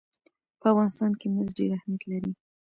[0.59, 2.31] په افغانستان کې مس ډېر اهمیت لري.